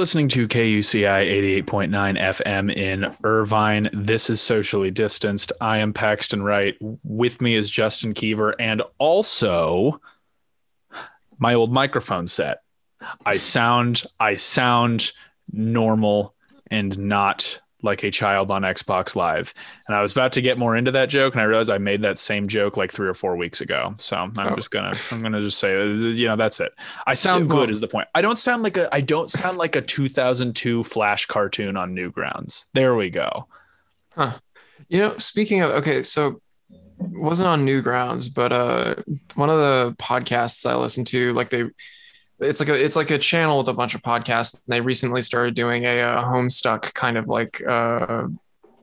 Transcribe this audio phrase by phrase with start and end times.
[0.00, 3.90] Listening to KUCI 88.9 FM in Irvine.
[3.92, 5.52] This is socially distanced.
[5.60, 6.74] I am Paxton Wright.
[7.04, 10.00] With me is Justin Keever and also
[11.38, 12.62] my old microphone set.
[13.26, 15.12] I sound I sound
[15.52, 16.34] normal
[16.70, 19.54] and not like a child on Xbox Live.
[19.88, 22.02] And I was about to get more into that joke, and I realized I made
[22.02, 23.92] that same joke like three or four weeks ago.
[23.96, 24.54] So I'm Oh.
[24.54, 26.72] just gonna I'm gonna just say you know that's it.
[27.06, 28.08] I sound Yeah, well- good is the point.
[28.14, 32.66] I don't sound like a I don't sound like a 2002 Flash cartoon on Newgrounds.
[32.74, 33.46] There we go.
[34.14, 34.38] Huh.
[34.88, 36.40] You know, speaking of okay, so
[36.98, 38.94] wasn't on Newgrounds, but uh
[39.34, 41.64] one of the podcasts I listened to, like they
[42.40, 44.54] it's like a it's like a channel with a bunch of podcasts.
[44.54, 48.28] And they recently started doing a, uh Homestuck kind of like uh,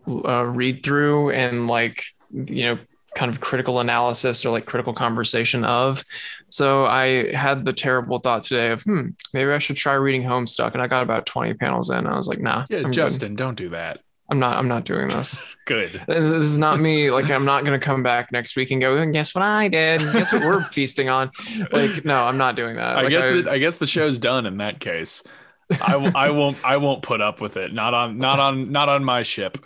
[0.08, 2.80] uh read through and like you know
[3.18, 6.04] kind of critical analysis or like critical conversation of.
[6.50, 10.74] So I had the terrible thought today of hmm, maybe I should try reading Homestuck,
[10.74, 11.98] and I got about 20 panels in.
[11.98, 12.94] And I was like, nah, Yeah, I'm good.
[12.94, 14.02] Justin, don't do that.
[14.30, 15.44] I'm not I'm not doing this.
[15.66, 16.02] Good.
[16.08, 17.12] This is not me.
[17.12, 19.68] Like, I'm not going to come back next week and go, and guess what I
[19.68, 20.00] did?
[20.00, 21.32] Guess what we're feasting on?
[21.72, 22.98] Like, no, I'm not doing that.
[22.98, 25.24] I Like, guess the, I guess the show's done in that case.
[25.82, 27.74] I, I won't I won't put up with it.
[27.74, 29.58] Not on not on not on my ship.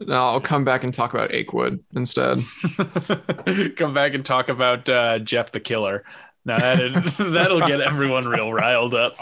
[0.00, 2.40] no, I'll come back and talk about Akewood instead.
[3.76, 6.04] Come back and talk about uh, Jeff the Killer.
[6.44, 9.14] Now that that'll get everyone real riled up.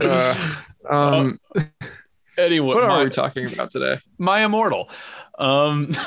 [0.00, 0.34] Uh,
[0.88, 1.40] um,
[2.38, 3.98] anyway, what are we talking about today?
[4.18, 4.90] my immortal.
[5.38, 5.90] Um,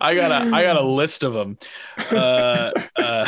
[0.00, 1.58] I got a I got a list of them.
[2.10, 3.26] Uh, uh,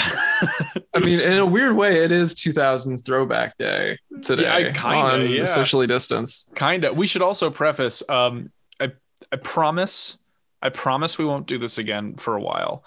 [0.95, 4.43] I mean, in a weird way, it is 2000s Throwback Day today.
[4.43, 5.45] Yeah, I kinda, on yeah.
[5.45, 6.55] socially distanced.
[6.55, 6.97] kind of.
[6.97, 8.03] We should also preface.
[8.09, 8.93] Um, I
[9.33, 10.19] I promise.
[10.63, 12.85] I promise we won't do this again for a while.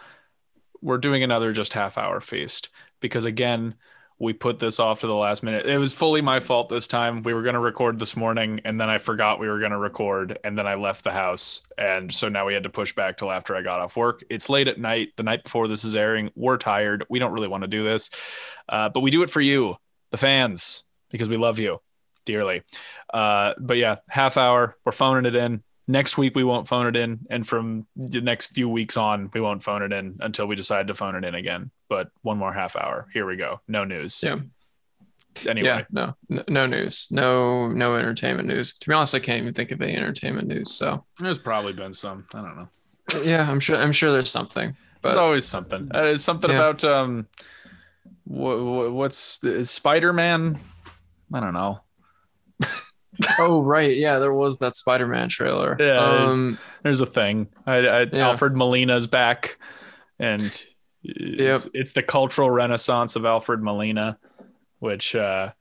[0.81, 2.69] We're doing another just half hour feast
[3.01, 3.75] because again,
[4.19, 5.67] we put this off to the last minute.
[5.67, 7.21] It was fully my fault this time.
[7.21, 9.77] We were going to record this morning and then I forgot we were going to
[9.77, 13.17] record and then I left the house and so now we had to push back
[13.17, 14.23] till after I got off work.
[14.29, 16.31] It's late at night, the night before this is airing.
[16.35, 17.05] We're tired.
[17.09, 18.09] We don't really want to do this.
[18.67, 19.75] Uh, but we do it for you,
[20.09, 21.79] the fans, because we love you
[22.25, 22.63] dearly.
[23.13, 25.63] Uh, but yeah, half hour, we're phoning it in.
[25.87, 29.39] Next week we won't phone it in, and from the next few weeks on, we
[29.39, 31.71] won't phone it in until we decide to phone it in again.
[31.89, 33.07] But one more half hour.
[33.13, 33.61] Here we go.
[33.67, 34.21] No news.
[34.23, 34.39] Yeah.
[35.47, 36.15] Anyway, Yeah, no,
[36.47, 38.75] no, news, no, no entertainment news.
[38.79, 40.73] To be honest, I can't even think of any entertainment news.
[40.73, 42.25] So there's probably been some.
[42.33, 42.67] I don't know.
[43.23, 44.69] yeah, I'm sure, I'm sure there's something.
[45.03, 45.91] There's But always something.
[45.93, 46.55] Uh, it's something Yeah.
[46.57, 47.27] about um,
[48.23, 50.57] what, what's Spider Man?
[51.31, 51.81] I don't know.
[53.39, 55.75] oh right, yeah, there was that Spider-Man trailer.
[55.79, 57.47] Yeah, um, There's a thing.
[57.65, 58.29] I, I, Yeah.
[58.29, 59.57] Alfred Molina's back,
[60.19, 60.51] and
[61.03, 64.17] it's, it's the cultural renaissance of Alfred Molina,
[64.79, 65.51] which uh,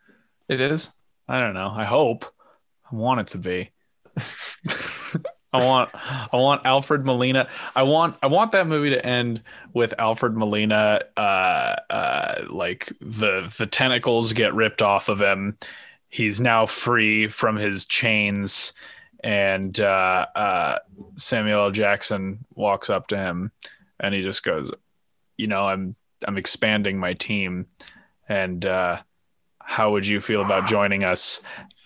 [0.49, 0.95] it is.
[1.29, 1.73] I don't know.
[1.75, 2.25] I hope.
[2.91, 3.71] I want it to be.
[5.53, 7.49] I want I want Alfred Molina.
[7.75, 9.43] I want I want that movie to end
[9.73, 15.57] with Alfred Molina uh uh like the the tentacles get ripped off of him.
[16.09, 18.73] He's now free from his chains
[19.25, 20.79] and uh uh
[21.17, 21.71] Samuel L.
[21.71, 23.51] Jackson walks up to him
[24.01, 24.71] and he just goes,
[25.37, 25.97] "You know, I'm
[26.27, 27.67] I'm expanding my team
[28.29, 28.99] and uh
[29.67, 31.41] how would you feel about joining us,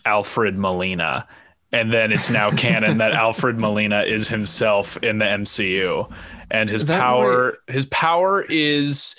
[0.04, 1.26] Alfred Molina?
[1.72, 6.12] And then it's now canon that Alfred Molina is himself in the MCU,
[6.50, 9.16] and his That power his power is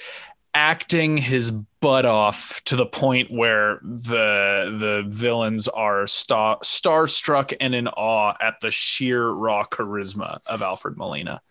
[0.54, 7.74] acting his butt off to the point where the the villains are star starstruck and
[7.74, 11.42] in awe at the sheer raw charisma of Alfred Molina.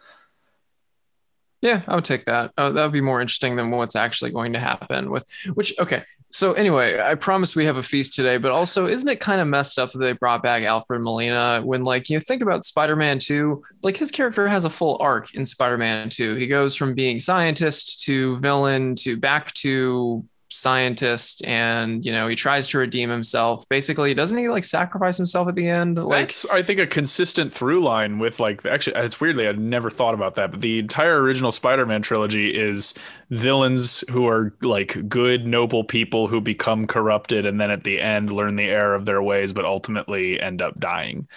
[1.63, 2.53] Yeah, I would take that.
[2.57, 6.05] Uh, that would be more interesting than what's actually going to happen with which okay.
[6.33, 9.49] So anyway, I promise we have a feast today, but also isn't it kind of
[9.49, 13.63] messed up that they brought back Alfred Molina when like you think about Spider-Man 2,
[13.83, 16.37] like his character has a full arc in Spider-Man 2.
[16.37, 22.35] He goes from being scientist to villain to back to scientist and you know he
[22.35, 26.45] tries to redeem himself basically doesn't he like sacrifice himself at the end like That's
[26.47, 30.35] I think a consistent through line with like actually it's weirdly I'd never thought about
[30.35, 32.95] that, but the entire original Spider-Man trilogy is
[33.31, 38.33] villains who are like good noble people who become corrupted and then at the end
[38.33, 41.29] learn the error of their ways but ultimately end up dying.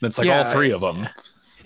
[0.00, 0.52] That's like all Yeah.
[0.52, 1.06] three of them.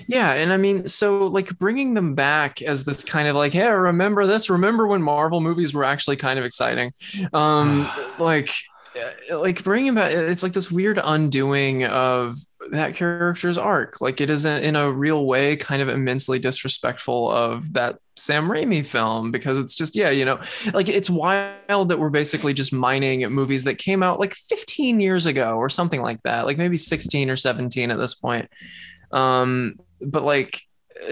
[0.06, 3.68] Yeah, and I mean, so like bringing them back as this kind of like, hey,
[3.68, 4.48] remember this?
[4.48, 6.92] Remember when Marvel movies were actually kind of exciting?
[7.32, 8.50] Um, like,
[9.30, 12.36] uh, like bringing back, it's like this weird undoing of
[12.70, 14.00] that character's arc.
[14.00, 18.84] Like, it isn't in a real way kind of immensely disrespectful of that Sam Raimi
[18.84, 20.40] film because it's just, yeah, you know,
[20.72, 25.26] like it's wild that we're basically just mining movies that came out like 15 years
[25.26, 28.48] ago or something like that, like maybe 16 or 17 at this point.
[29.12, 30.60] Um, but like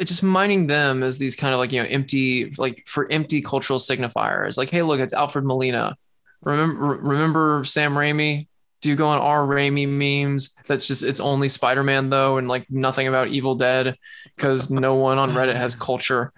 [0.05, 3.79] just mining them as these kind of like you know empty like for empty cultural
[3.79, 4.57] signifiers.
[4.57, 5.97] Like hey look it's alfred molina.
[6.43, 8.49] Remember remember sam raimi?
[8.83, 10.55] Do you go on r raimi memes?
[10.67, 13.97] That's just it's only spider-man though and like nothing about evil dead
[14.37, 16.33] because no one on reddit has culture.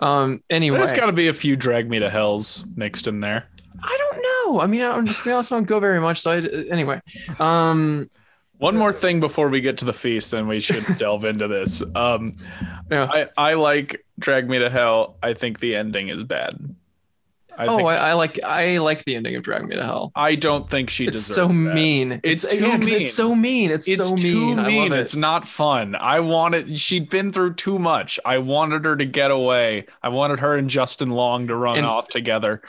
[0.00, 0.78] Um anyway.
[0.78, 3.48] There's got to be a few drag me to hells mixed in there.
[3.82, 4.60] i don't know.
[4.60, 6.38] I mean i don't just be honest i don't go very much so I,
[6.70, 7.00] anyway.
[7.38, 8.10] Um
[8.58, 11.82] One more thing before we get to the feast, then we should delve into this.
[11.94, 12.34] Um,
[12.90, 13.06] Yeah.
[13.08, 15.16] I, I like Drag Me to Hell.
[15.22, 16.50] I think the ending is bad.
[17.56, 20.12] I oh think I, I like i like the ending of drag me to hell
[20.14, 21.54] I don't think she it's deserves so that.
[21.54, 22.20] mean.
[22.22, 22.88] It's too yeah, mean.
[23.00, 23.72] It's so mean.
[23.72, 24.58] It's, It's so too mean.
[24.60, 25.00] I love it.
[25.00, 25.96] It's not fun.
[25.96, 26.78] I wanted.
[26.78, 28.20] She'd been through too much.
[28.24, 29.86] I wanted her to get away.
[30.04, 32.62] I wanted her and Justin Long to run And- off together.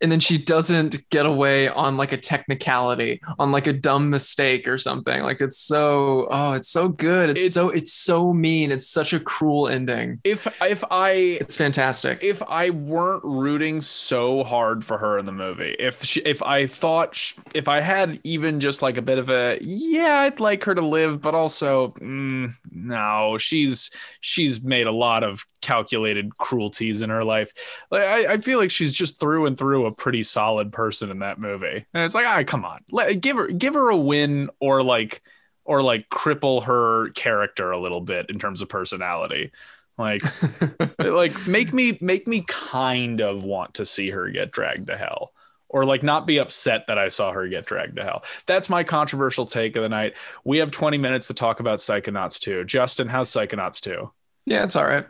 [0.00, 4.68] And then she doesn't get away on like a technicality, on like a dumb mistake
[4.68, 5.22] or something.
[5.22, 7.30] Like it's so oh, it's so good.
[7.30, 8.70] It's, It's- so it's so mean.
[8.72, 10.20] It's such a cruel ending.
[10.24, 12.22] If if I It's fantastic.
[12.22, 16.66] if I weren't rooting so hard for her in the movie, if she, if I
[16.66, 20.62] thought sh if I had even just like a bit of a yeah, I'd like
[20.64, 23.90] her to live, but also mm, no, she's
[24.20, 27.52] she's made a lot of calculated cruelties in her life.
[27.90, 31.18] Like I, I feel like she's just through and through a pretty solid person in
[31.20, 34.50] that movie, and it's like, ah, come on, Let, give her give her a win
[34.60, 35.22] or like
[35.64, 39.52] or like cripple her character a little bit in terms of personality.
[39.98, 40.22] Like
[40.98, 45.32] like make me make me kind of want to see her get dragged to hell
[45.68, 48.24] or like not be upset that I saw her get dragged to hell.
[48.46, 50.16] That's my controversial take of the night.
[50.44, 52.64] We have 20 minutes to talk about Psychonauts 2.
[52.64, 54.10] Justin, how's Psychonauts 2?
[54.46, 55.04] yeah, it's all right.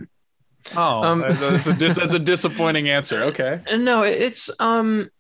[0.76, 3.22] Oh, Um, that's, a dis- that's a disappointing answer.
[3.24, 3.60] Okay.
[3.76, 5.10] No, it's um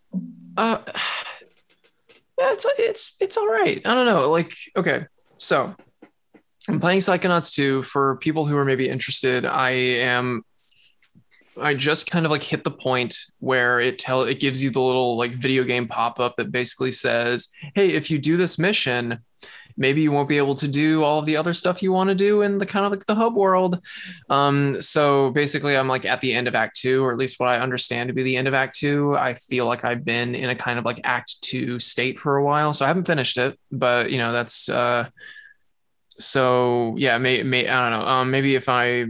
[0.56, 0.78] uh
[2.38, 3.80] yeah, it's it's it's all right.
[3.84, 4.30] I don't know.
[4.30, 5.06] Like, okay,
[5.36, 5.74] so
[6.68, 9.46] I'm playing Psychonauts 2 for people who are maybe interested.
[9.46, 10.42] I am
[11.60, 14.80] I just kind of like hit the point where it tell it gives you the
[14.80, 19.18] little like video game pop-up that basically says, hey, if you do this mission,
[19.78, 22.14] maybe you won't be able to do all of the other stuff you want to
[22.14, 23.80] do in the kind of like the hub world.
[24.28, 27.48] Um, so basically, I'm like at the end of Act Two, or at least what
[27.48, 29.16] I understand to be the end of Act Two.
[29.16, 32.44] I feel like I've been in a kind of like Act Two state for a
[32.44, 35.08] while, so I haven't finished it, but you know that's uh,
[36.18, 39.06] so yeah, may, may I don't know, um, maybe if I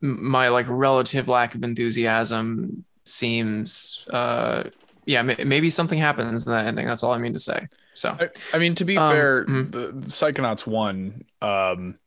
[0.00, 4.64] my like relative lack of enthusiasm seems uh
[5.06, 8.28] yeah maybe something happens in that ending that's all i mean to say so I,
[8.52, 9.72] I mean, to be Um, fair, mhm.
[9.72, 11.98] the, the Psychonauts 1 um,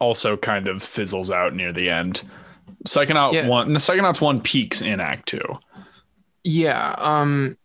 [0.00, 2.22] also kind of fizzles out near the end.
[2.86, 3.46] Psychonaut Yeah.
[3.46, 5.40] 1, the Psychonauts 1 peaks in Act 2.
[6.44, 6.94] Yeah.
[6.98, 7.56] Um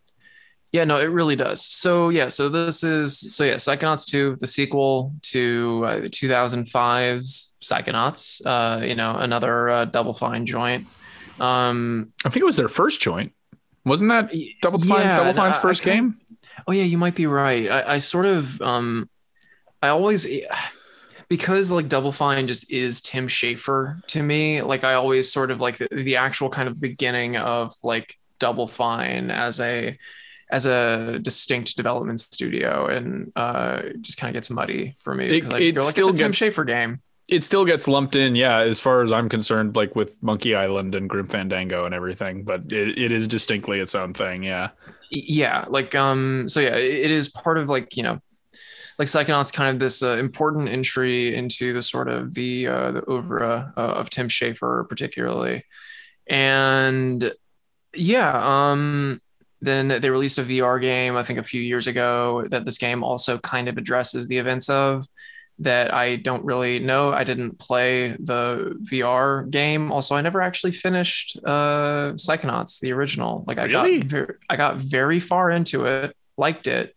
[0.74, 1.64] yeah, no, it really does.
[1.66, 8.42] So yeah, so this is so yeah, Psychonauts 2, the sequel to uh, 2005's Psychonauts,
[8.46, 10.86] uh, you know, another uh, double fine joint.
[11.40, 13.34] Um I think it was their first joint.
[13.86, 16.18] Wasn't that Double Fine, yeah, Double Fine's first game?
[16.68, 17.70] Oh yeah, you might be right.
[17.70, 19.10] I, I sort of um
[19.82, 20.26] I always
[21.30, 25.60] because like Double Fine just is Tim Schafer to me, like I always sort of
[25.60, 29.98] like the, the actual kind of beginning of like Double Fine as a
[30.50, 35.28] as a distinct development studio and uh it just kind of gets muddy for me
[35.28, 37.02] because I just it like still it's a Tim gets- Schafer game.
[37.30, 40.96] it still gets lumped in, yeah, as far as I'm concerned, like with Monkey Island
[40.96, 44.70] and Grim Fandango and everything, but it, it is distinctly its own thing, yeah.
[45.10, 48.20] Yeah, like um, so yeah, it is part of like you know,
[49.00, 53.10] like Psychonauts, kind of this uh, important entry into the sort of the uh, the
[53.10, 55.64] oeuvre uh, of Tim Schafer, particularly,
[56.30, 57.32] and
[57.94, 59.22] yeah, um,
[59.62, 63.04] then they released a VR game, I think a few years ago, that this game
[63.04, 65.08] also kind of addresses the events of
[65.60, 67.12] that I don't really know.
[67.12, 69.92] I didn't play the VR game.
[69.92, 73.44] Also, I never actually finished uh, Psychonauts, the original.
[73.48, 74.00] Like I Really?
[74.00, 76.94] got very, I got very far into it, liked it.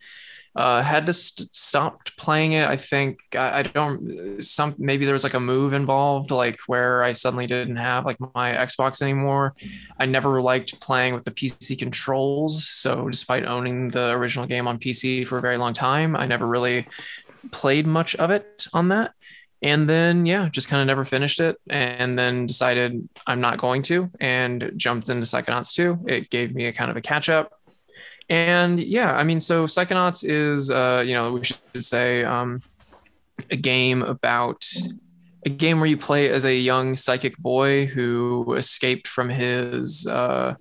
[0.57, 2.67] Uh, had to st- stopped playing it.
[2.69, 7.05] I think I, I don't some maybe there was like a move involved, like where
[7.05, 9.55] I suddenly didn't have like my Xbox anymore.
[10.01, 12.69] I never liked playing with the PC controls.
[12.69, 16.49] So despite owning the original game on PC for a very long time, I never
[16.49, 16.89] really
[17.51, 19.13] played much of it on that.
[19.63, 21.57] And then, yeah, just kind of never finished it.
[21.69, 26.07] And then decided I'm not going to and jumped into Psychonauts 2.
[26.07, 27.53] It gave me a kind of a catch up.
[28.31, 32.63] And yeah, I mean, so Psychonauts is, uh, you know, we should say um,
[33.51, 34.65] a game about
[35.45, 40.55] a game where you play as a young psychic boy who escaped from his uh,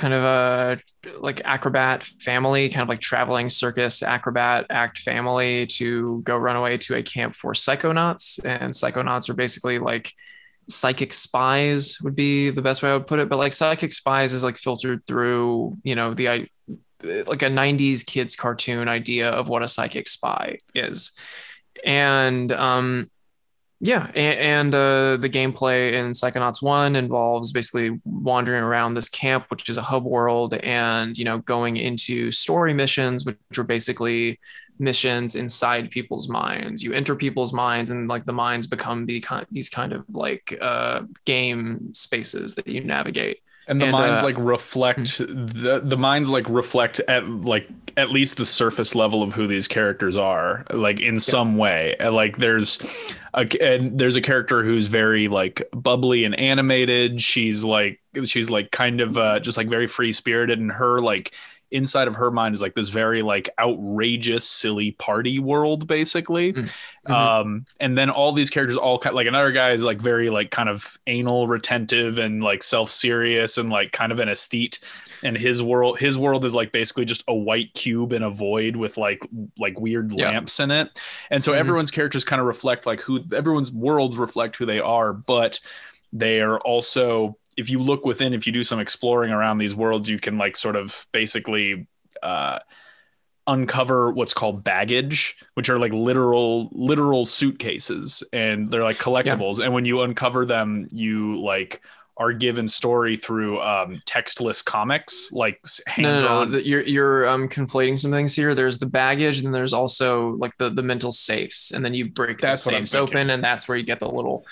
[0.00, 0.80] kind of a
[1.18, 6.78] like acrobat family, kind of like traveling circus acrobat act family to go run away
[6.78, 8.40] to a camp for psychonauts.
[8.44, 10.10] And psychonauts are basically like
[10.70, 13.28] psychic spies would be the best way I would put it.
[13.28, 16.48] But like psychic spies is like filtered through, you know, the
[17.02, 21.12] like a 90s kids cartoon idea of what a psychic spy is.
[21.84, 23.10] And um
[23.82, 29.46] yeah, and, and uh, the gameplay in Psychonauts One involves basically wandering around this camp,
[29.48, 34.38] which is a hub world, and you know going into story missions, which are basically
[34.78, 36.82] missions inside people's minds.
[36.82, 40.58] You enter people's minds, and like the minds become the kind these kind of like
[40.60, 43.38] uh, game spaces that you navigate.
[43.66, 48.10] and the And, minds uh, like reflect the the minds like reflect at like at
[48.10, 52.78] least the surface level of who these characters are like in some way like there's
[53.34, 57.20] a and there's a character who's very like bubbly and animated.
[57.20, 61.34] She's like she's like kind of uh just like very free spirited and her like
[61.72, 66.52] inside of her mind is like this very like outrageous silly party world basically.
[66.52, 66.72] Mhm.
[67.10, 70.50] um and then all these characters all kind like another guy is like very like
[70.50, 74.80] kind of anal retentive and like self-serious and like kind of an aesthete
[75.22, 78.76] and his world his world is like basically just a white cube in a void
[78.76, 79.20] with like
[79.58, 80.30] like weird Yeah.
[80.30, 80.98] lamps in it
[81.30, 81.56] and so Mhm.
[81.58, 85.60] everyone's characters kind of reflect like who everyone's worlds reflect who they are but
[86.12, 90.08] they are also if you look within if you do some exploring around these worlds
[90.08, 91.86] you can like sort of basically
[92.22, 92.58] uh
[93.46, 99.72] uncover what's called baggage which are like literal literal suitcases and they're like collectibles and
[99.72, 101.80] when you uncover them you like
[102.20, 105.64] are given story through um textless comics like
[105.98, 108.54] No, no, no, you're you're um, conflating some things here.
[108.54, 112.10] There's the baggage, and then there's also like the the mental safes, and then you
[112.10, 114.46] break That's the safes open, and that's where you get the little,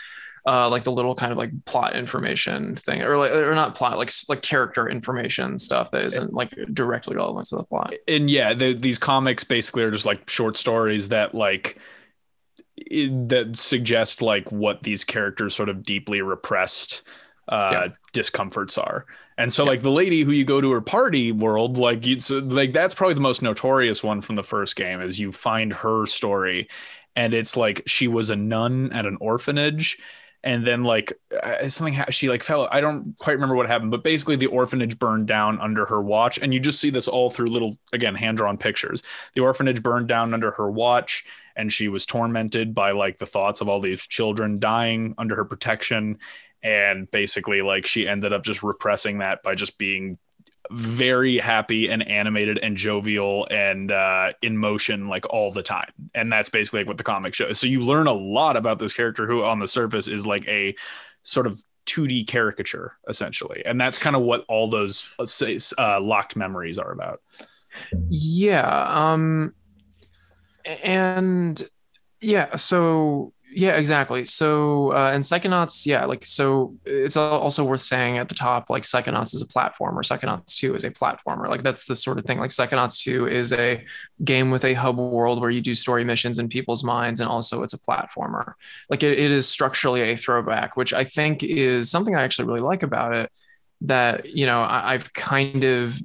[0.47, 3.99] uh, like the little kind of like plot information thing, or like or not plot,
[3.99, 7.93] like like character information stuff that isn't like directly relevant to the plot.
[8.09, 11.79] and yeah, the, these comics basically are just like short stories that like
[12.91, 17.03] that suggest like what these characters sort of deeply repressed
[17.49, 17.89] uh Yeah.
[18.13, 19.07] discomforts are.
[19.37, 22.73] And so like the lady who you go to her party world like it's like
[22.73, 26.69] that's probably the most notorious one from the first game is you find her story
[27.17, 29.99] and it's like she was a nun at an orphanage
[30.45, 31.13] and then like
[31.43, 34.47] uh, something ha- she like fell i don't quite remember what happened but basically the
[34.47, 38.15] orphanage burned down under her watch and you just see this all through little again
[38.17, 39.03] hand drawn pictures
[39.35, 41.25] the orphanage burned down under her watch
[41.57, 45.45] and she was tormented by like the thoughts of all these children dying under her
[45.45, 46.19] protection
[46.63, 50.19] and basically like she ended up just repressing that by just being
[50.71, 55.91] very happy and animated and jovial and uh, in motion like all the time.
[56.15, 57.59] And that's basically like what the comic shows.
[57.59, 60.75] So you learn a lot about this character who on the surface is like a
[61.23, 63.63] sort of 2d caricature essentially.
[63.65, 65.25] And that's kind of what all those uh,
[65.79, 67.23] uh, locked memories are about.
[68.09, 69.13] Yeah.
[69.13, 69.55] Um
[70.67, 71.63] and
[72.21, 74.25] yeah, so yeah, exactly.
[74.25, 78.85] So uh and Psychonauts, yeah, like so it's also worth saying at the top, like
[78.85, 81.49] Psychonauts is a platformer, Psychonauts 2 is a platformer.
[81.49, 82.39] Like that's the sort of thing.
[82.39, 83.85] Like Psychonauts 2 is a
[84.23, 87.65] game with a hub world where you do story missions in people's minds, and also
[87.65, 88.53] it's a platformer.
[88.89, 92.61] Like it, it is structurally a throwback, which I think is something I actually really
[92.61, 93.33] like about it
[93.81, 96.01] that you know I, I've kind of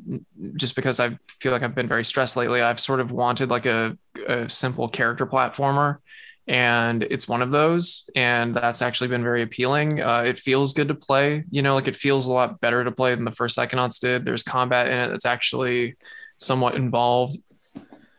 [0.56, 3.68] just because I feel like I've been very stressed lately, I've sort of wanted like
[3.68, 3.96] a,
[4.28, 5.98] a simple character platformer.
[6.48, 10.02] And it's one of those and that's actually been very appealing.
[10.02, 12.92] Uh, it feels good to play you know like it feels a lot better to
[12.92, 14.26] play than the first psychonauts did.
[14.26, 15.96] There's combat in it that's actually
[16.38, 17.38] somewhat involved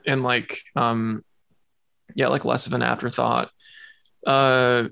[0.06, 1.24] and like um
[2.14, 3.50] yeah like less of an afterthought.
[4.26, 4.88] Uh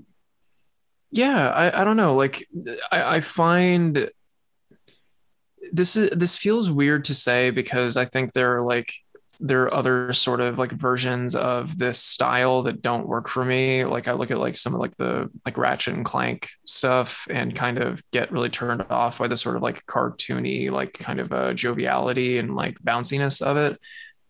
[1.12, 2.48] yeah i, I don't know like
[2.90, 4.10] I, I find
[5.70, 8.92] this is this feels weird to say because i think there are like
[9.44, 13.84] there are other sort of like versions of this style that don't work for me.
[13.84, 17.54] Like I look at like some of like the like Ratchet and Clank stuff and
[17.54, 21.32] kind of get really turned off by the sort of like cartoony, like kind of
[21.32, 23.80] a joviality and like bounciness of it.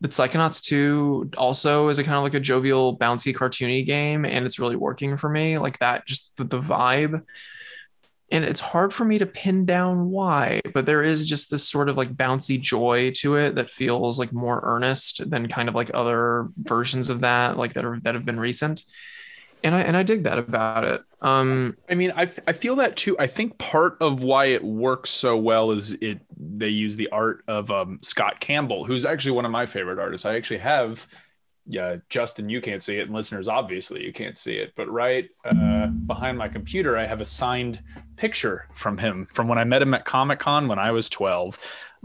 [0.01, 4.47] But Psychonauts 2 also is a kind of like a jovial, bouncy, cartoony game, and
[4.47, 5.59] it's really working for me.
[5.59, 7.23] Like that, just the, the vibe
[8.33, 11.89] and it's hard for me to pin down why but there is just this sort
[11.89, 15.91] of like bouncy joy to it that feels like more earnest than kind of like
[15.95, 18.85] other versions of that like that are that have been recent.
[19.65, 21.03] And i and i dig that about it.
[21.21, 23.17] Um i mean i, I feel that too.
[23.19, 27.45] I think part of why it works so well is it they use the art
[27.47, 30.27] of um, scott campbell who's actually one of my favorite artists.
[30.27, 31.07] I actually have
[31.67, 34.73] yeah, Justin, you can't see it, and listeners, obviously, you can't see it.
[34.75, 37.81] But right uh, behind my computer, I have a signed
[38.17, 41.59] picture from him from when I met him at Comic Con when I was twelve.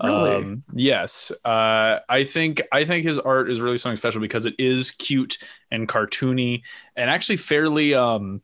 [0.04, 0.36] Really?
[0.36, 4.54] Um, yes, uh, I think I think his art is really something special because it
[4.60, 5.40] is cute
[5.72, 6.62] and cartoony,
[6.96, 7.96] and actually fairly.
[7.96, 8.42] Um,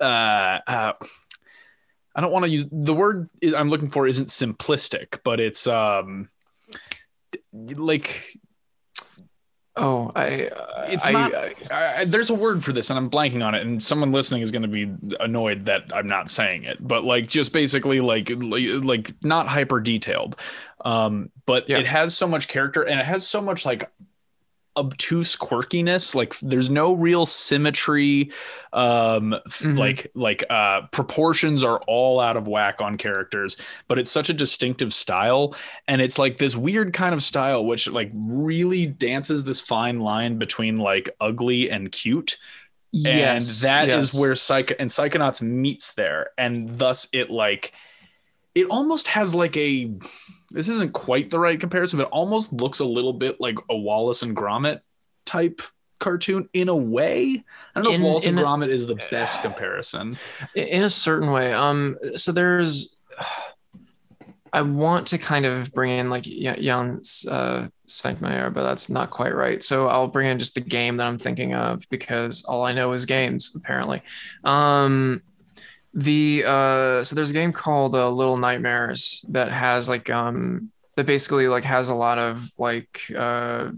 [0.00, 0.92] uh, uh,
[2.14, 6.28] I don't want to use the word I'm looking for isn't simplistic, but it's um,
[7.52, 8.38] like
[9.76, 10.46] Oh, I.
[10.46, 11.34] Uh, it's I, not.
[11.34, 13.62] I, I, there's a word for this, and I'm blanking on it.
[13.62, 16.78] And someone listening is going to be annoyed that I'm not saying it.
[16.80, 20.36] But like, just basically like like, not hyper detailed.
[20.84, 21.78] Um, but yeah.
[21.78, 23.90] it has so much character, and it has so much like
[24.80, 28.32] obtuse quirkiness like there's no real symmetry
[28.72, 29.74] um mm-hmm.
[29.74, 33.58] like like uh proportions are all out of whack on characters
[33.88, 35.54] but it's such a distinctive style
[35.86, 40.38] and it's like this weird kind of style which like really dances this fine line
[40.38, 42.38] between like ugly and cute
[42.90, 44.14] yes, and that yes.
[44.14, 47.72] is where psych and psychonauts meets there and thus it like
[48.54, 49.92] it almost has like a
[50.50, 54.22] this isn't quite the right comparison, but almost looks a little bit like a Wallace
[54.22, 54.80] and Gromit
[55.24, 55.62] type
[55.98, 57.44] cartoon in a way.
[57.74, 60.18] I don't know in, if Wallace and Gromit is the best comparison.
[60.54, 61.52] In a certain way.
[61.52, 62.96] Um so there's
[64.52, 69.32] I want to kind of bring in like Jan uh, Svankmajer, but that's not quite
[69.32, 69.62] right.
[69.62, 72.92] So I'll bring in just the game that I'm thinking of because all I know
[72.92, 74.02] is games, apparently.
[74.42, 75.22] Um,
[75.92, 81.04] the uh so there's a game called uh, little nightmares that has like um that
[81.04, 83.70] basically like has a lot of like uh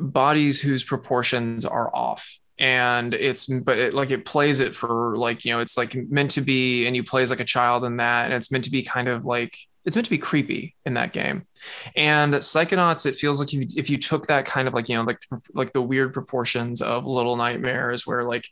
[0.00, 2.38] bodies whose proportions are off.
[2.58, 6.30] And it's but it, like it plays it for like you know it's like meant
[6.32, 8.70] to be and you play as like a child in that and it's meant to
[8.70, 9.54] be kind of like
[9.86, 11.46] it's meant to be creepy in that game.
[11.94, 14.96] And Psychonauts, it feels like if you, if you took that kind of like, you
[14.96, 15.22] know, like
[15.54, 18.46] like the weird proportions of Little Nightmares where like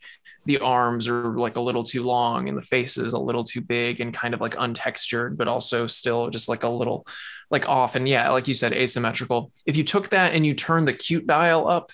[0.47, 3.61] the arms are like a little too long and the face is a little too
[3.61, 7.05] big and kind of like untextured, but also still just like a little
[7.51, 7.97] like off.
[7.97, 9.51] And yeah, like you said, asymmetrical.
[9.67, 11.91] If you took that and you turn the cute dial up,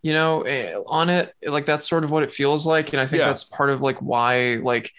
[0.00, 2.92] you know, eh, on it, like that's sort of what it feels like.
[2.92, 3.26] And I think yeah.
[3.26, 4.92] that's part of like why like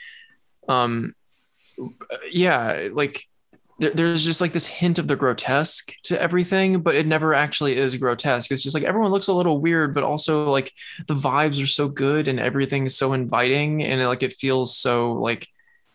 [0.68, 1.16] um
[2.30, 3.24] yeah, like
[3.80, 7.78] there, there's just like this hint of the grotesque to everything, but it never actually
[7.78, 8.52] is grotesque.
[8.52, 10.72] It's just like everyone looks a little weird, but also like
[11.08, 14.76] the vibes are so good and everything is so inviting and it, like it feels
[14.76, 15.48] so like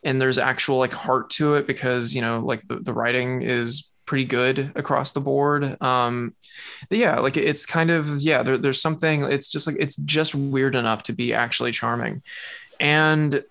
[0.05, 3.93] and there's actual like heart to it because you know like the, the writing is
[4.05, 6.35] pretty good across the board um
[6.91, 10.75] yeah like it's kind of yeah there, there's something it's just like it's just weird
[10.75, 12.21] enough to be actually charming
[12.81, 13.45] and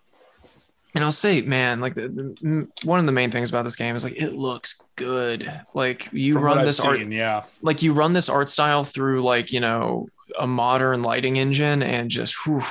[0.93, 3.95] and I'll say, man, like the, the, one of the main things about this game
[3.95, 5.62] is like it looks good.
[5.73, 7.45] Like you From run this art, yeah.
[7.62, 12.10] Like you run this art style through like you know a modern lighting engine, and
[12.10, 12.63] just whew,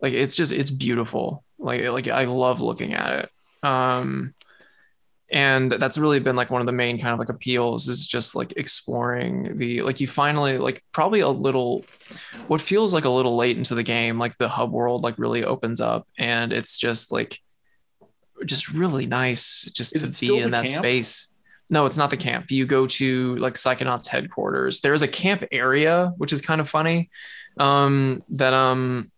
[0.00, 1.42] like it's just it's beautiful.
[1.58, 3.30] Like like I love looking at it.
[3.66, 4.34] Um,
[5.30, 8.36] and that's really been like one of the main kind of like appeals is just
[8.36, 11.84] like exploring the like you finally like probably a little
[12.46, 15.42] what feels like a little late into the game like the hub world like really
[15.42, 17.40] opens up and it's just like
[18.44, 20.78] just really nice just is to be in that camp?
[20.78, 21.28] space.
[21.70, 22.50] No it's not the camp.
[22.50, 24.80] You go to like psychonauts headquarters.
[24.80, 27.10] There's a camp area which is kind of funny
[27.58, 29.10] um that um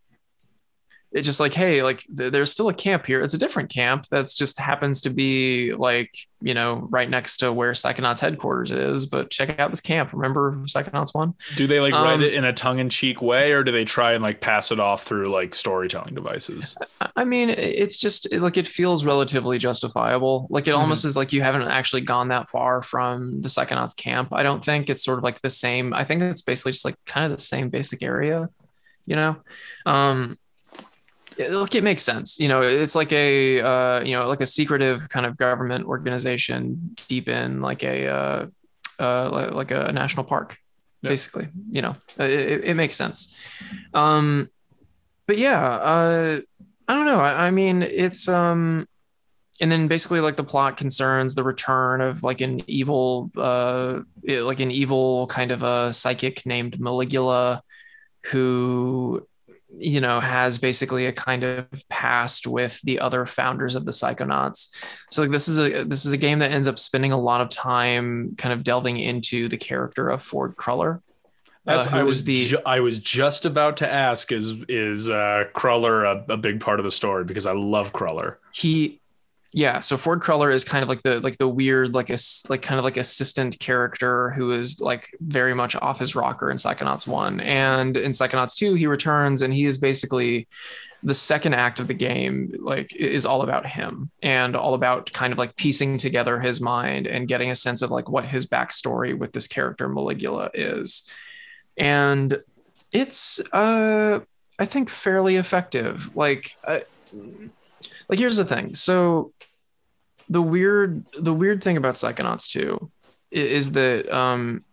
[1.16, 3.22] it just like hey like th- there's still a camp here.
[3.22, 6.10] It's a different camp that's just happens to be like
[6.42, 10.12] you know right next to where psychonauts headquarters is but check out this camp.
[10.12, 11.32] Remember psychonauts one?
[11.56, 14.22] Do they like write Um, it in a tongue-in-cheek way, or do they try and
[14.22, 16.76] like pass it off through like storytelling devices?
[17.16, 20.46] I- mean it's just like it feels relatively justifiable.
[20.50, 20.78] Like it Mhm.
[20.78, 24.28] almost is like you haven't actually gone that far from the psychonauts camp.
[24.32, 25.94] I don't think it's sort of like the same.
[25.94, 28.48] I think it's basically just like kind of the same basic area
[29.08, 29.36] you know?
[29.86, 30.36] Um
[31.38, 32.38] look it makes sense.
[32.40, 36.94] You know it's like a uh you know like a secretive kind of government organization
[37.08, 38.46] deep in like a uh
[38.98, 40.56] uh like, a national park
[41.02, 41.10] Yeah.
[41.10, 43.36] basically you know it, it, it makes sense.
[43.92, 44.48] Um
[45.26, 46.40] but yeah uh
[46.88, 47.20] i don't know.
[47.20, 48.86] I, I mean it's um
[49.60, 54.60] and then basically like the plot concerns the return of like an evil uh like
[54.60, 57.60] an evil kind of a psychic named maligula
[58.26, 59.26] who
[59.78, 64.74] you know has basically a kind of past with the other founders of the psychonauts
[65.10, 67.40] so like this is a this is a game that ends up spending a lot
[67.40, 71.02] of time kind of delving into the character of ford cruller
[71.66, 76.04] uh, I was the ju- I was just about to ask is is uh, Cruller
[76.04, 78.38] a, a big part of the story because I love Cruller.
[78.52, 79.00] he
[79.52, 82.62] yeah so ford cruller is kind of like the like the weird like a like
[82.62, 87.06] kind of like assistant character who is like very much off his rocker in psychonauts
[87.06, 90.48] 1 and in psychonauts 2 he returns and he is basically
[91.02, 95.32] the second act of the game like is all about him and all about kind
[95.32, 99.16] of like piecing together his mind and getting a sense of like what his backstory
[99.16, 101.08] with this character maligula is.
[101.76, 102.42] And
[102.92, 104.20] it's uh
[104.58, 106.14] i think fairly effective.
[106.16, 106.80] Like uh,
[108.08, 108.74] like here's the thing.
[108.74, 109.32] So
[110.28, 114.64] the weird the weird thing about psychonauts 2 i- is that um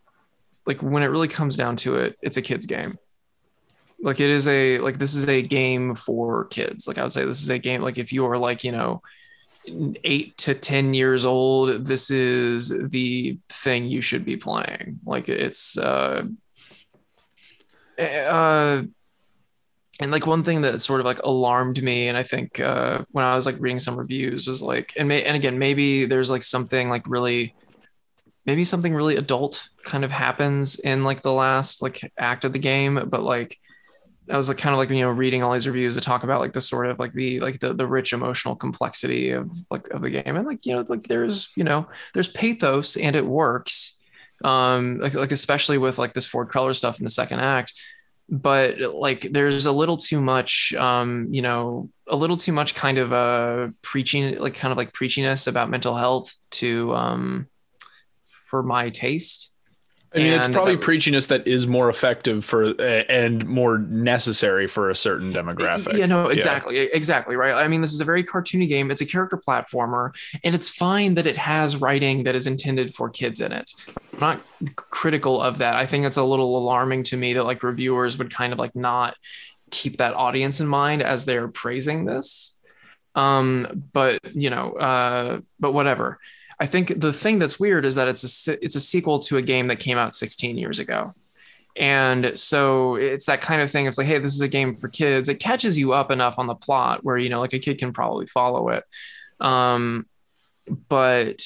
[0.66, 2.98] like when it really comes down to it it's a kids game.
[4.02, 6.88] Like it is a like this is a game for kids.
[6.88, 9.02] Like i would say this is a game like if you are like you know
[10.04, 15.00] eight to ten years old this is the thing you should be playing.
[15.06, 16.24] Like it's uh
[18.00, 18.84] uh
[20.02, 23.26] and like one thing that sort of like alarmed me and i think uh when
[23.26, 26.44] i was like reading some reviews was like and may and again maybe there's like
[26.44, 27.54] something like really
[28.46, 32.60] maybe something really adult kind of happens in like the last like act of the
[32.60, 33.58] game but like
[34.30, 36.40] I was like kind of like you know reading all these reviews that talk about
[36.40, 40.02] like the sort of like the like the the rich emotional complexity of like of
[40.02, 40.38] the game.
[40.38, 44.00] And like you know like there's you know there's pathos and it works
[44.46, 47.74] um like like especially with like this Ford Cruller stuff in the second act
[48.34, 52.98] but like there's a little too much um you know a little too much kind
[52.98, 57.48] of uh preaching like kind of like preachiness about mental health to um
[58.50, 59.53] for my taste
[60.16, 64.90] I mean, it's probably was- preachiness that is more effective for and more necessary for
[64.90, 65.98] a certain demographic.
[65.98, 67.54] Yeah, no, exactly, exactly, right.
[67.54, 68.92] I mean, this is a very cartoony game.
[68.92, 70.12] It's a character platformer,
[70.44, 73.72] and it's fine that it has writing that is intended for kids in it.
[74.14, 74.42] I'm not
[74.76, 75.76] critical of that.
[75.76, 78.76] I think it's a little alarming to me that like reviewers would kind of like
[78.76, 79.16] not
[79.72, 82.60] keep that audience in mind as they're praising this.
[83.16, 86.20] Um, but you know, uh, but whatever.
[86.64, 89.42] I think the thing that's weird is that it's a it's a sequel to a
[89.42, 91.14] game that came out 16 years ago.
[91.76, 93.86] And so it's that kind of thing.
[93.86, 95.28] It's like, hey, this is a game for kids.
[95.28, 97.92] It catches you up enough on the plot where you know, like a kid can
[97.92, 98.86] probably follow it.
[99.42, 100.06] Um,
[100.88, 101.46] but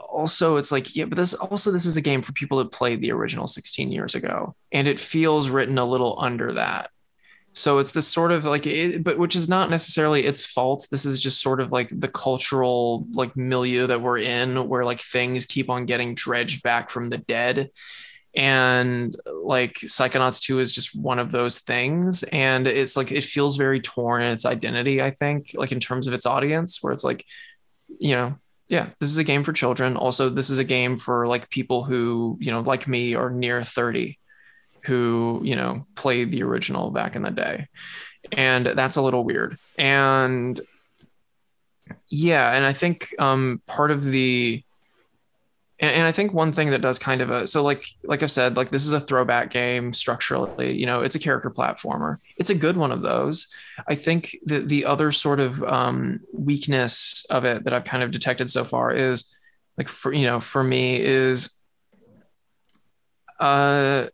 [0.00, 3.00] also, it's like, yeah, but this also this is a game for people that played
[3.00, 6.90] the original 16 years ago, and it feels written a little under that.
[7.56, 10.88] So it's this sort of like, it, but which is not necessarily its fault.
[10.90, 15.00] This is just sort of like the cultural like milieu that we're in, where like
[15.00, 17.70] things keep on getting dredged back from the dead.
[18.36, 22.24] And like psychonauts 2 is just one of those things.
[22.24, 26.08] And it's like it feels very torn in its identity i think like in terms
[26.08, 27.24] of its audience where it's like
[28.00, 28.34] you know
[28.68, 29.96] yeah this is a game for children.
[29.96, 33.62] Also this is a game for like people who you know like me are near
[33.62, 34.18] 30
[34.84, 37.68] who you know played the original back in the day.
[38.32, 39.58] And that's a little weird.
[39.78, 40.58] And
[42.08, 44.62] yeah and i think um part of the
[45.80, 48.30] and, and I think one thing that does kind of a so like like I've
[48.30, 52.18] said like this is a throwback game structurally you know it's a character platformer.
[52.36, 53.52] It's a good one of those.
[53.88, 58.12] I think the the other sort of um, weakness of it that I've kind of
[58.12, 59.34] detected so far is
[59.76, 61.60] like for you know for me is
[63.40, 64.06] uh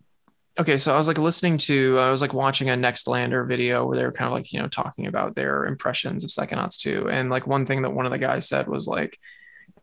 [0.59, 3.97] okay so I was like listening to I was like watching a Nextlander video where
[3.97, 7.31] they were kind of like you know talking about their impressions of Psychonauts 2 and
[7.31, 9.19] like one thing that one of the guys said was like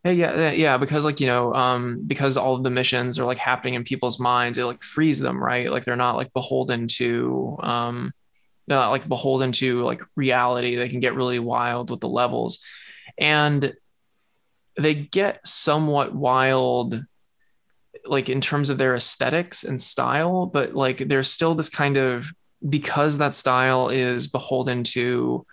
[0.03, 3.39] Hey, yeah, yeah, because like you know, um, because all of the missions are like
[3.39, 5.69] happening in people's minds, it like frees them, right?
[5.69, 8.13] Like they're not like beholden to, um,
[8.67, 10.75] not like beholden to like reality.
[10.75, 12.63] They can get really wild with the levels,
[13.17, 13.73] and
[14.77, 17.03] they get somewhat wild
[18.09, 22.31] like in terms of their aesthetics and style but like there's still this kind of
[22.67, 25.45] because that style is beholden to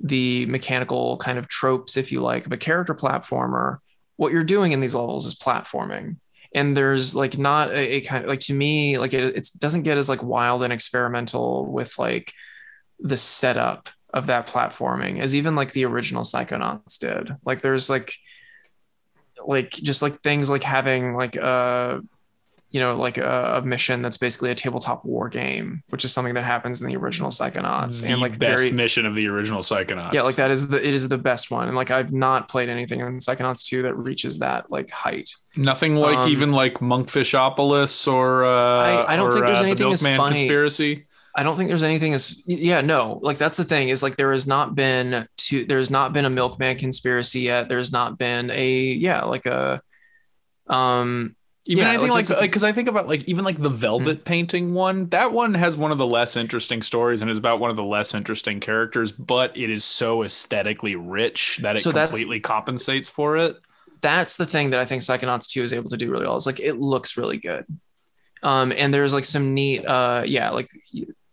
[0.00, 3.78] the mechanical kind of tropes if you like of a character platformer
[4.22, 6.16] what you're doing in these levels is platforming.
[6.54, 9.82] And there's like not a, a kind of like to me like it, it doesn't
[9.82, 12.32] get as like wild and experimental with like
[13.00, 17.34] the setup of that platforming as even like the original psychonauts did.
[17.44, 18.14] Like there's like
[19.46, 22.02] like just like things like having like a
[22.72, 26.34] you know like a, a, mission that's basically a tabletop war game which is something
[26.34, 29.60] that happens in the original psychonauts the and like best very, mission of the original
[29.60, 30.14] psychonauts.
[30.14, 32.68] Yeah like that is the it is the best one and like i've not played
[32.68, 35.30] anything in psychonauts 2 that reaches that like height.
[35.54, 39.64] Nothing like um, even like lungfishopolis or uh i, I don't or, think there's uh,
[39.64, 43.56] anything the as funny conspiracy I don't think there's anything as yeah no like that's
[43.56, 47.40] the thing is like there has not been to there's not been a milkman conspiracy
[47.40, 49.82] yet there's not been a yeah like a
[50.66, 54.18] um even yeah, anything like like because I think about like even like the velvet
[54.18, 54.24] mm-hmm.
[54.24, 57.70] painting one that one has one of the less interesting stories and is about one
[57.70, 62.40] of the less interesting characters but it is so aesthetically rich that it so completely
[62.40, 63.56] compensates for it
[64.02, 66.36] that's the thing that I think Psychonauts 2 is able to do really well.
[66.36, 67.64] It's like it looks really good.
[68.42, 70.68] Um, and there's like some neat uh yeah, like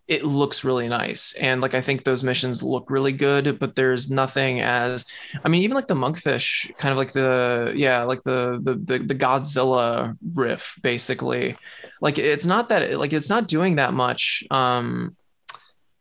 [0.10, 1.34] it looks really nice.
[1.34, 5.06] And like i think those missions look really good but there's nothing as
[5.46, 8.98] i mean even like the lungfish kind of like the yeah like the the the,
[9.06, 11.56] the godzilla riff basically.
[12.02, 15.16] Like it's not that like it's not doing that much um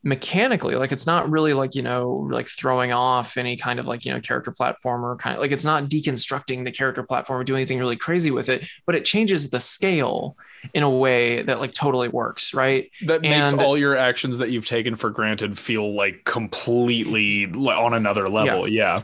[0.03, 0.77] mechanically.
[0.77, 4.12] Like it's not really like you know like throwing off any kind of like you
[4.12, 7.79] know character platformer kind of like it's not deconstructing the character platform or doing anything
[7.79, 10.37] really crazy with it but it changes the scale
[10.75, 12.90] in a way that like totally works, right?
[13.07, 17.94] That makes and, all your actions that you've taken for granted feel like completely on
[17.94, 18.68] another level.
[18.68, 18.97] Yeah.
[18.97, 19.03] yeah.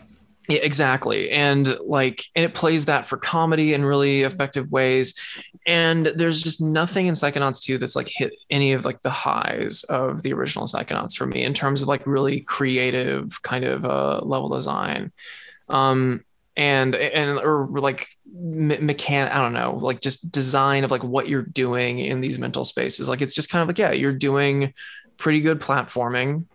[0.48, 1.30] Yeah, exactly.
[1.30, 5.18] And like, and it plays that for comedy in really effective ways.
[5.66, 9.84] And there's just nothing in Psychonauts 2 that's like hit any of like the highs
[9.84, 14.20] of the original Psychonauts for me in terms of like really creative kind of uh,
[14.20, 15.12] level design.
[15.70, 16.24] Um,
[16.56, 21.28] and and or like me- mechan I don't know, like just design of like what
[21.28, 23.08] you're doing in these mental spaces.
[23.08, 24.72] Like it's just kind of like yeah, you're doing
[25.16, 26.46] pretty good platforming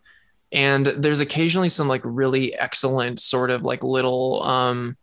[0.52, 4.98] and there's occasionally some like really excellent sort of like little um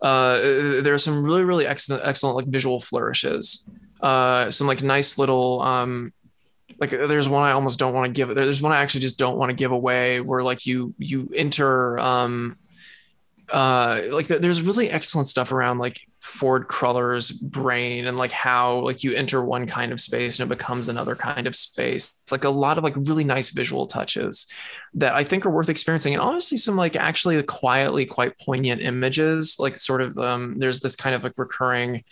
[0.00, 3.68] uh there are some really really excellent excellent like visual flourishes
[4.00, 6.12] uh some like nice little um
[6.78, 9.36] like there's one I almost don't want to give there's one I actually just don't
[9.36, 12.56] want to give away where like you you enter um
[13.52, 19.04] uh like there's really excellent stuff around like Ford Cruller's brain and like how like
[19.04, 22.16] you enter one kind of space and it becomes another kind of space.
[22.22, 24.50] It's like a lot of like really nice visual touches
[24.94, 26.14] that I think are worth experiencing.
[26.14, 29.56] And honestly, some like actually quietly quite poignant images.
[29.58, 32.04] Like sort of um there's this kind of like recurring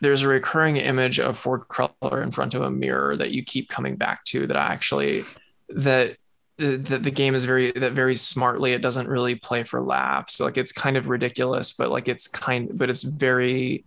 [0.00, 3.68] there's a recurring image of Ford Cruller in front of a mirror that you keep
[3.68, 5.24] coming back to that I actually
[5.70, 6.16] that
[6.58, 10.40] the, the game is very that very smartly it doesn't really play for laughs.
[10.40, 13.84] Like it's kind of ridiculous but like it's kind but it's very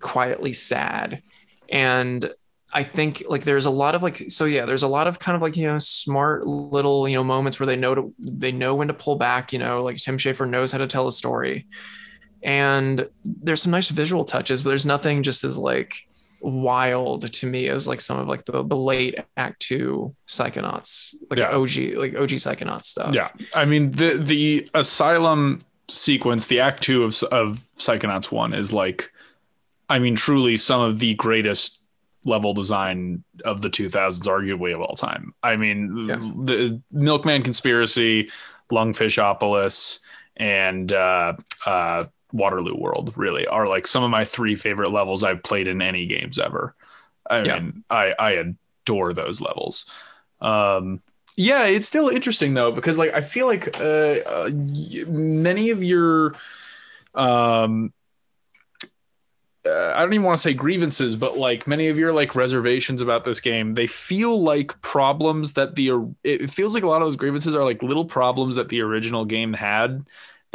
[0.00, 1.22] quietly sad.
[1.70, 2.32] And
[2.72, 5.36] i think like there's a lot of like so yeah there's a lot of kind
[5.36, 8.74] of like you know smart little you know moments where they know to they know
[8.74, 11.66] when to pull back you know like tim schafer knows how to tell a story.
[12.42, 15.94] And there's some nice visual touches but there's nothing just as like
[16.40, 21.38] wild to me as like some of like the, the late act two psychonauts like
[21.38, 21.48] yeah.
[21.48, 27.04] og like og psychonauts stuff yeah i mean the the asylum sequence the act two
[27.04, 29.10] of, of psychonauts one is like
[29.88, 31.80] i mean truly some of the greatest
[32.24, 36.16] level design of the 2000s arguably of all time i mean yeah.
[36.44, 38.28] the milkman conspiracy
[38.70, 40.00] lungfishopolis
[40.36, 41.32] and uh
[41.64, 45.80] uh Waterloo World really are like some of my three favorite levels I've played in
[45.80, 46.74] any games ever.
[47.28, 47.58] I yeah.
[47.58, 49.86] mean, I I adore those levels.
[50.40, 51.02] Um,
[51.36, 54.50] yeah, it's still interesting though because like I feel like uh, uh,
[55.06, 56.34] many of your
[57.14, 57.92] um
[59.66, 63.02] uh, I don't even want to say grievances, but like many of your like reservations
[63.02, 67.06] about this game, they feel like problems that the it feels like a lot of
[67.06, 70.06] those grievances are like little problems that the original game had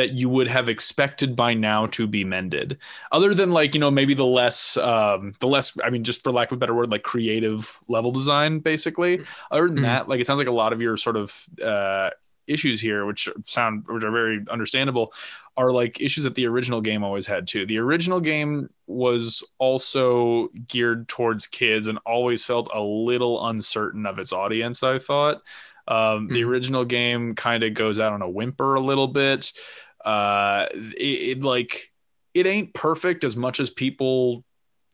[0.01, 2.77] that you would have expected by now to be mended
[3.11, 6.31] other than like you know maybe the less um the less i mean just for
[6.31, 9.85] lack of a better word like creative level design basically other than mm-hmm.
[9.85, 12.09] that like it sounds like a lot of your sort of uh
[12.47, 15.13] issues here which sound which are very understandable
[15.57, 17.65] are like issues that the original game always had too.
[17.65, 24.17] The original game was also geared towards kids and always felt a little uncertain of
[24.17, 25.41] its audience, I thought.
[25.87, 26.47] Um, The Mhm.
[26.47, 29.51] original game kind of goes out on a whimper a little bit.
[30.05, 31.91] Uh, it, it like
[32.33, 34.43] it ain't perfect as much as people,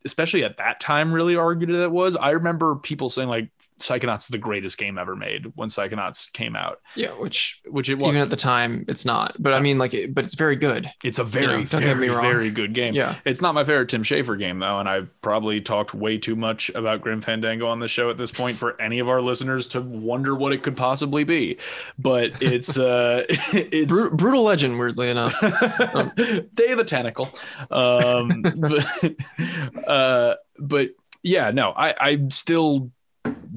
[0.06, 2.16] especially at that time, really argued that it was.
[2.16, 6.56] I remember people saying like Psychonauts is the greatest game ever made when Psychonauts came
[6.56, 8.10] out, Yeah, which which it was.
[8.10, 9.36] even at the time it's not.
[9.40, 10.90] But I mean, like, it, but it's very good.
[11.04, 12.24] It's a very, know, don't get very, me wrong.
[12.24, 12.96] very good game.
[12.96, 13.16] Yeah.
[13.26, 16.70] It's not my favorite Tim Schafer game though, and I've probably talked way too much
[16.72, 19.82] about Grim Fandango on the show at this point for any of our listeners to
[19.82, 21.58] wonder what it could possibly be.
[22.00, 25.40] But it's uh it's Bru- brutal legend, weirdly enough.
[25.40, 27.30] Day of the Tentacle.
[27.70, 30.90] Um but, uh but
[31.24, 32.92] yeah, no, I, I'm still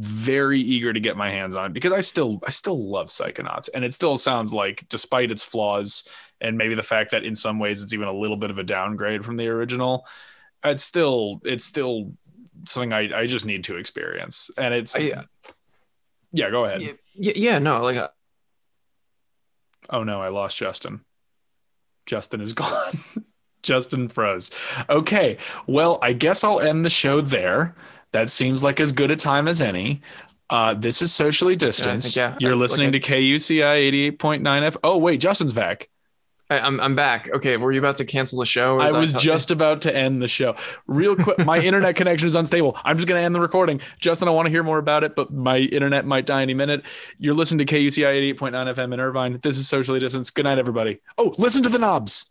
[0.00, 3.68] very eager to get my hands on it because I still I still love Psychonauts.
[3.74, 6.04] And it still sounds like despite its flaws
[6.40, 8.62] and maybe the fact that in some ways it's even a little bit of a
[8.62, 10.06] downgrade from the original
[10.64, 12.12] it's still it's still
[12.64, 14.50] something I, I just need to experience.
[14.56, 15.24] And it's I-
[16.32, 16.80] yeah go ahead.
[16.82, 18.08] Yeah, yeah, yeah, no, like, uh,
[19.90, 21.04] oh no I lost Justin.
[22.06, 22.98] Justin is gone.
[23.62, 24.50] Justin froze.
[24.88, 25.36] Okay
[25.66, 27.74] well I guess I'll end the show there
[28.12, 30.00] that seems like as good a time as any
[30.50, 32.16] uh, this is socially distanced.
[32.16, 34.76] yeah, You're I- listening I- to KUCI 88.9 F.
[34.82, 35.88] Oh, wait, Justin's back.
[36.50, 37.30] I, I'm I'm back.
[37.32, 38.80] Okay, were you about to cancel the show?
[38.80, 40.56] I was just about to end the show.
[40.88, 42.76] Real quick, my internet connection is unstable.
[42.84, 43.80] I'm just going to end the recording.
[44.00, 46.82] Justin, I want to hear more about it, but my internet might die any minute.
[47.18, 49.38] You're listening to KUCI 88.9 FM in Irvine.
[49.44, 50.34] This is Socially Distanced.
[50.34, 51.00] Good night, everybody.
[51.16, 52.28] Oh, listen to the knobs.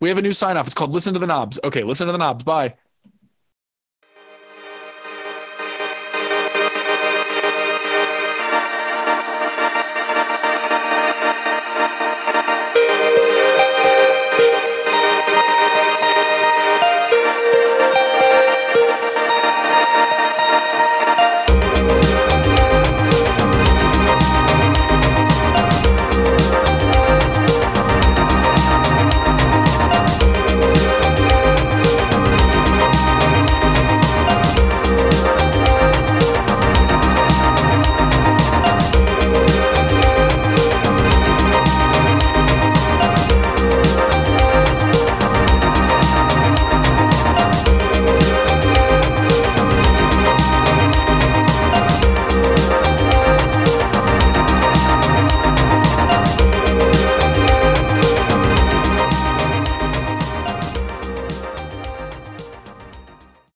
[0.00, 0.64] We have a new sign off.
[0.64, 1.58] It's called Listen to the Knobs.
[1.62, 2.42] Okay, listen to the knobs.
[2.44, 2.76] Bye.